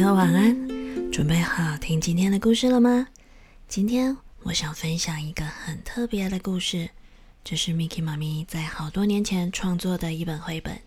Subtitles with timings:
[0.00, 3.06] 友晚安，准备好听今天的故事了吗？
[3.68, 6.88] 今天我想分享一个很特别的故事，
[7.44, 10.80] 这是 Mickey 妈咪在好多年前创作的一本绘本。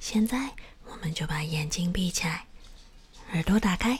[0.00, 0.48] 现在
[0.86, 2.46] 我们就把眼睛闭起来，
[3.34, 3.98] 耳朵打开，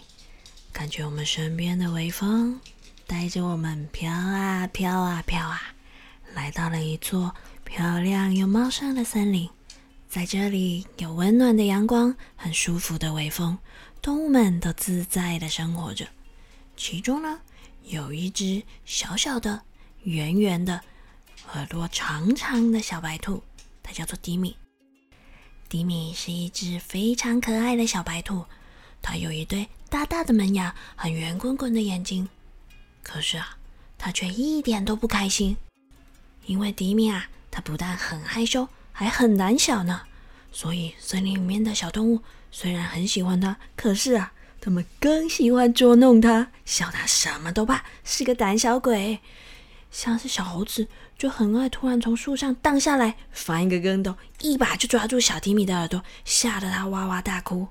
[0.73, 2.59] 感觉我们身边的微风
[3.07, 5.61] 带着我们飘啊飘啊飘啊，
[6.33, 7.35] 来到了一座
[7.65, 9.47] 漂亮又茂盛的森林。
[10.09, 13.59] 在这里有温暖的阳光，很舒服的微风，
[14.01, 16.07] 动物们都自在的生活着。
[16.77, 17.41] 其中呢，
[17.85, 19.63] 有一只小小的、
[20.03, 20.81] 圆圆的、
[21.55, 23.43] 耳朵长长的小白兔，
[23.83, 24.57] 它叫做迪米。
[25.69, 28.45] 迪米是一只非常可爱的小白兔，
[29.03, 32.29] 它有一对大大的门牙，很圆滚滚的眼睛。
[33.03, 33.59] 可是啊，
[33.99, 35.57] 它却一点都不开心，
[36.47, 38.69] 因为迪米啊，它不但很害羞。
[38.93, 40.03] 还很胆小呢，
[40.51, 49.21] 所以森林里面的小动物虽然很喜欢它，可是啊，他们更喜欢捉弄它，笑它什么都怕，是个胆小鬼。
[49.91, 57.69] 像是小猴子就很爱突然从树上荡下来，翻一个跟斗，一把就抓住小提米的耳朵，吓得它哇哇大哭。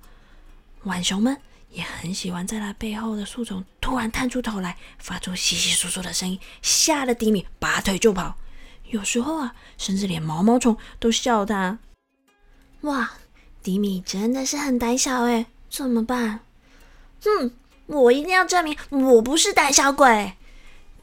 [0.84, 1.38] 浣熊们
[1.70, 8.36] 也很喜欢在它背后的树丛突然探出头来，发出稀稀疏疏的声音，吓得迪米拔腿就跑。
[8.90, 11.78] 有时候啊，甚至连毛毛虫都笑他。
[12.82, 13.12] 哇，
[13.68, 16.40] 迪米真的是很胆小哎，怎么办？
[17.22, 17.52] 哼，
[17.88, 20.32] 我一定要证明我不是胆小鬼。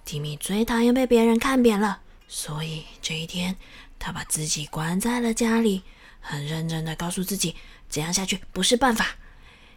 [0.03, 3.55] 迪米最讨厌被别人看扁了，所以这一天
[3.98, 5.83] 他把自己关在了家里，
[6.20, 7.55] 很认真的告诉自己，
[7.91, 9.09] 这样下去不是办法，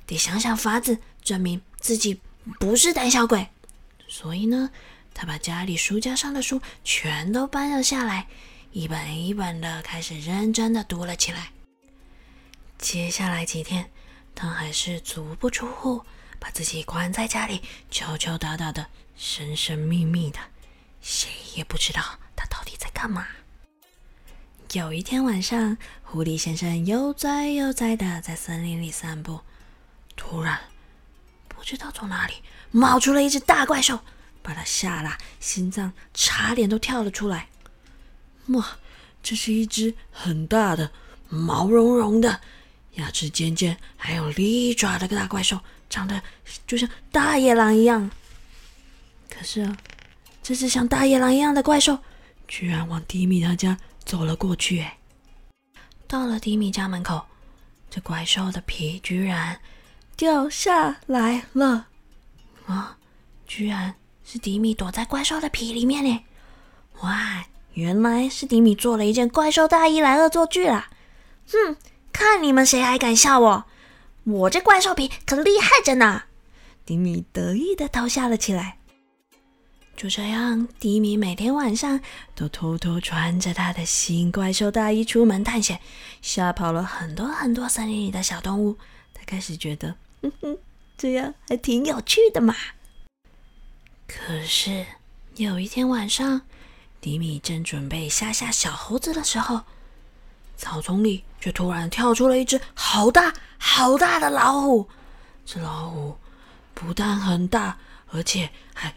[0.06, 2.22] 得想想法子证明自己
[2.58, 3.50] 不是胆小鬼。
[4.08, 4.70] 所以呢。
[5.14, 8.28] 他把家里书架上的书全都搬了下来，
[8.72, 11.50] 一本一本的开始认真的读了起来。
[12.78, 13.92] 接下来几天，
[14.36, 16.04] 他还是足不出户，
[16.40, 20.40] 把自己关在家里，敲敲打打的，神神秘秘的，
[21.02, 22.02] 谁也不知道
[22.36, 23.28] 他到底在干嘛。
[24.74, 29.42] 有一天晚上，狐狸先生悠哉悠哉的在森林里散步，
[30.16, 30.60] 突然，
[31.48, 32.34] 不知道从哪里
[32.72, 34.00] 冒出了一只大怪兽。
[34.44, 37.50] 把他吓了，心脏差点都跳了出来。
[38.46, 38.78] 哇，
[39.22, 40.94] 这是一只很大的、
[41.28, 42.40] 毛茸茸的、
[42.98, 45.60] 牙齿尖尖、还有利爪的大怪兽，
[45.90, 46.22] 长得
[46.68, 48.12] 就像大野狼一样。
[49.30, 49.78] 可是啊，
[50.44, 51.98] 这只像大野狼一样的怪兽，
[52.48, 54.82] 居然往迪米他家走了过去。
[54.82, 54.98] 哎，
[56.08, 57.26] 到了迪米家门口，
[57.90, 59.60] 这怪兽的皮居然
[60.16, 61.88] 掉下来了。
[62.68, 62.98] 啊，
[63.48, 63.96] 居然！
[64.30, 66.26] 是迪米躲在怪兽的皮里面呢！
[67.00, 70.90] 哇，原来是迪米做了一件怪兽大衣来恶作剧啦！
[71.50, 71.78] 哼，
[72.18, 73.66] 看你们谁还敢笑我！
[74.24, 76.24] 我这怪兽皮可厉害着呢！
[76.84, 78.80] 迪米得意的偷笑了起来。
[79.96, 82.00] 就这样，迪米每天晚上
[82.34, 85.80] 都偷偷穿着他的新怪兽大衣出门探险，
[86.20, 88.76] 吓跑了很多很多森林里的小动物。
[89.14, 90.58] 他开始觉得，哼哼，
[90.98, 92.56] 这样还挺有趣的嘛！
[94.08, 94.88] 可是
[95.36, 96.42] 有一天晚上，
[97.00, 99.62] 迪米正准备吓吓小猴子的时候，
[100.58, 104.90] 草丛里却突然跳出了一只好大好大的老虎。
[105.46, 106.18] 这老虎
[106.74, 107.78] 不但很大，
[108.12, 108.94] 而且还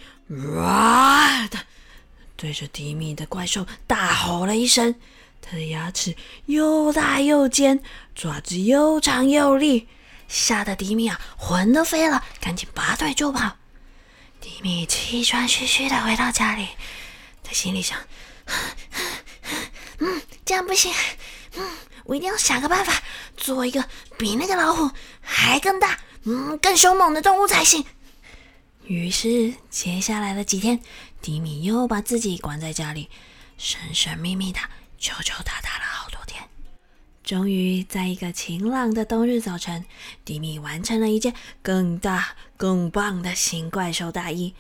[0.57, 1.61] 哇的
[2.35, 4.93] 对着迪米的怪兽大吼了一声。
[5.41, 6.17] 它的牙齿
[6.47, 7.81] 又大又尖，
[8.17, 9.87] 爪子又长又利，
[10.27, 13.59] 吓得迪米啊魂都飞了，赶紧拔腿就跑。
[14.41, 16.67] 迪米气喘吁吁的回到家里，
[17.45, 17.97] 他心里想
[20.03, 20.93] ：“嗯，这样不行，
[21.57, 21.69] 嗯，
[22.05, 23.03] 我一定要想个办法，
[23.37, 23.85] 做一个
[24.19, 24.91] 比那个老虎
[25.21, 27.85] 还更大、嗯，更凶猛的动物才行。”
[28.87, 30.81] 于是，接下来的几天，
[31.23, 33.09] 迪米又把自己关在家里，
[33.57, 34.59] 神神秘秘的、
[34.99, 36.43] 敲敲打打了好多天。
[37.23, 39.85] 终于，在一个晴朗的冬日早晨，
[40.25, 44.55] 迪米完成了一件更大、更棒的新怪兽大衣。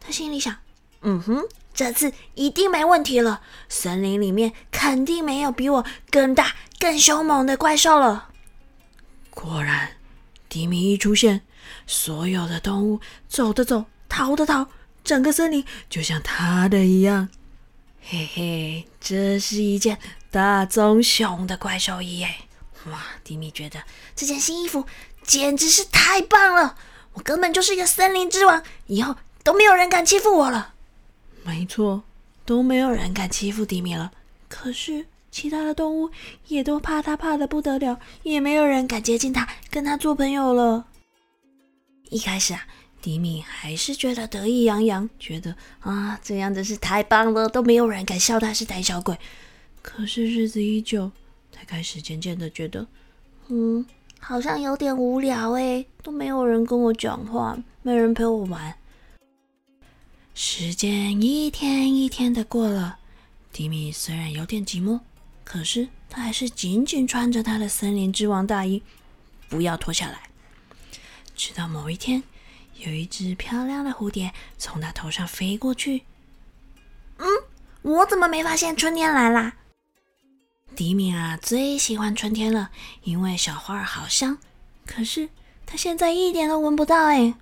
[0.00, 0.56] 他心里想
[1.02, 1.44] ：“嗯哼，
[1.78, 3.40] 这次一定没问题了。
[3.68, 8.30] 森林里面肯定没有比我更大、更凶猛的怪兽了。”
[9.30, 9.90] 果然，
[10.48, 11.42] 迪米一出现，
[11.86, 14.66] 所有的动物走的走，逃的逃，
[15.04, 17.28] 整个森林就像他的一样。
[18.02, 20.00] 嘿嘿，这是一件。
[20.32, 22.40] 大棕熊的怪兽衣，哎，
[22.86, 23.00] 哇！
[23.22, 23.84] 迪米觉得
[24.16, 24.84] 这件新衣服
[25.22, 26.76] 简直是太棒了，
[27.12, 29.14] 我根本就是一个森林之王，以后
[29.44, 30.74] 都没有人敢欺负我了。
[31.44, 32.02] 没错，
[32.44, 34.12] 都没有人敢欺负迪米了。
[34.48, 36.10] 可是其他的动物
[36.46, 40.86] 也都怕他，怕的不得了，也没有人敢接近他，跟他做朋友了。
[42.10, 42.66] 一开始啊，
[43.02, 49.16] 迪米还是觉得得意洋洋，觉得啊，这样真是太棒了，都没有人敢笑他是胆小鬼。
[49.82, 51.10] 可是日子一久，
[51.52, 52.86] 他开始渐渐的觉得，
[53.48, 53.84] 嗯，
[54.18, 58.74] 好像有点无聊诶，都没有人跟我讲话，没人陪我玩。
[60.40, 63.00] 时间一天一天的过了，
[63.52, 65.00] 迪米虽然有点寂寞，
[65.42, 68.80] 可是他还是紧紧穿着他的森林之王大衣，
[69.48, 70.30] 不要脱下来。
[71.34, 72.22] 直到某一天，
[72.76, 76.04] 有一只漂亮的蝴蝶从他头上飞过去。
[77.16, 77.26] 嗯，
[77.82, 79.56] 我怎么没发现春天来啦？
[80.76, 82.70] 迪米啊，最喜欢春天了，
[83.02, 84.38] 因为小花儿好香。
[84.86, 85.30] 可是
[85.66, 87.34] 他现在一点都闻不到哎。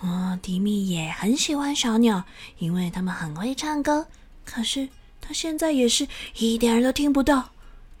[0.00, 2.24] 哦，迪米也很喜欢小鸟，
[2.58, 4.06] 因为它们很会唱歌。
[4.44, 4.88] 可是
[5.20, 6.06] 他现在也是
[6.36, 7.50] 一点都听不到，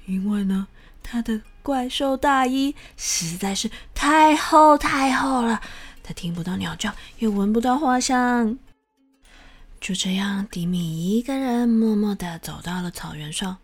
[0.06, 0.66] 因为呢，
[1.02, 1.40] 他的。
[1.60, 5.60] 怪兽大衣实在是太厚太厚了，
[6.02, 8.56] 他听不到鸟叫，也闻不到花香。
[9.78, 13.58] 就这样，迪米一个人默默的走到了草原上。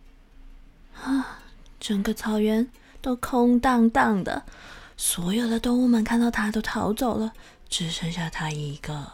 [1.03, 1.39] 啊，
[1.81, 2.69] 整个草原
[3.01, 4.43] 都空荡荡的，
[4.99, 7.33] 所有的动物们看到他都逃走了，
[7.77, 9.11] 只剩下他一个。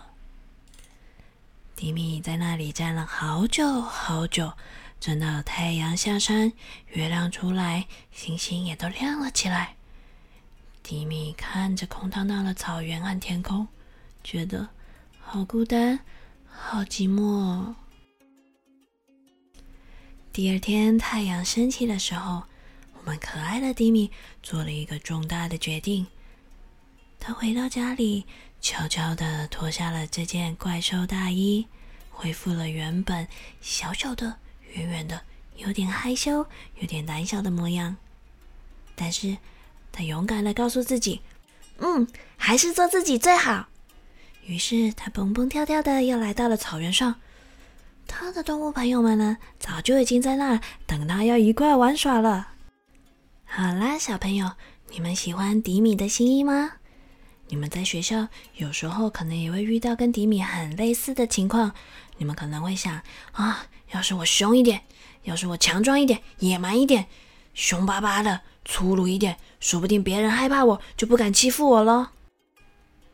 [1.75, 4.53] 迪米在那里站了好久好久。
[5.01, 6.53] 等到太阳下山，
[6.89, 9.77] 月亮出来，星星也都亮了起来。
[10.83, 13.67] 迪米看着空荡荡的草原和天空，
[14.23, 14.69] 觉得
[15.19, 15.99] 好孤单，
[16.47, 17.75] 好寂寞。
[20.35, 22.43] 第二天太阳升起的时候，
[22.93, 24.11] 我们可爱的迪米
[24.43, 26.06] 做了一个重大的决定。
[27.19, 28.27] 他回到家里，
[28.61, 31.67] 悄悄地脱下了这件怪兽大衣，
[32.11, 33.27] 恢复了原本
[33.61, 34.37] 小小的。
[34.73, 35.21] 圆圆的，
[35.57, 36.47] 有点害羞、
[36.77, 37.97] 有点胆小的模样，
[38.95, 39.37] 但是
[39.91, 41.23] 他勇敢的告诉自己
[41.79, 43.67] ：“嗯，还是做自己最好。”
[44.47, 47.17] 于是他蹦蹦跳跳的又来到了草原上。
[48.06, 52.53] 他的动物朋友们呢，早就已经在那等他要一块玩耍了。
[53.45, 54.53] 好啦，小朋友，
[54.91, 56.75] 你们喜欢迪米的新衣吗？
[57.50, 61.73] 你们在学校有时候可能也会遇到跟迪米很类似的情况，
[62.17, 63.02] 你们可能会想
[63.32, 63.67] 啊。
[63.91, 64.82] 要是我凶一点，
[65.25, 67.06] 要是我强壮一点、野蛮一点、
[67.55, 72.12] 凶巴巴的、粗鲁一点，说不定别人害怕我就不敢欺负我了。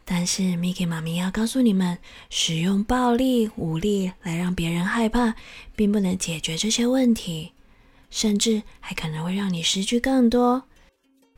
[0.05, 1.97] 但是 Miki 妈咪要告诉你们，
[2.29, 5.35] 使用暴力、武力来让别人害怕，
[5.75, 7.53] 并不能解决这些问题，
[8.11, 10.65] 甚至还可能会让你失去更多。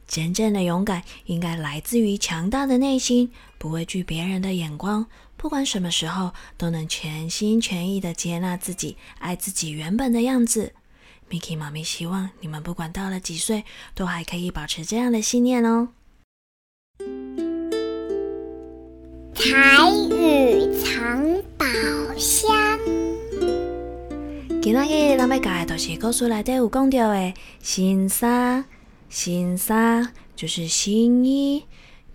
[0.09, 5.07] 真正的勇敢应该来自于强大的内心，不畏惧别人的眼光。
[5.37, 10.73] 不管什么时候，都能全心全意的接纳自己，爱自己原本的样子。
[11.31, 13.65] Miki 妈咪希望你们不管到了几岁，
[13.95, 15.89] 都还可以保持这样的信念哦。
[19.35, 19.45] 彩
[20.11, 21.67] 雨藏宝
[22.17, 22.51] 箱。
[24.61, 28.65] 今仔日咱要教的都是故事内底有讲到的新衫，
[29.09, 31.67] 新衫就是新衣。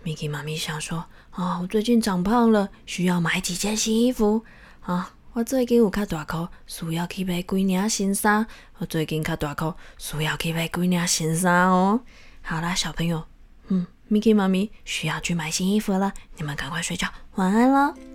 [0.03, 1.05] Miki 妈咪想说。
[1.31, 4.45] 啊，我最近长胖了，需要买几件新衣服。
[4.81, 8.45] 啊，我最近有较大裤，需要去买几领新衫。
[8.77, 12.01] 我最近较大裤，需要去买几领新衫哦。
[12.43, 13.25] 好啦，小朋友，
[13.69, 18.12] 嗯，Miki 妈咪需要去买新衣服了，你们赶快睡觉，晚安了。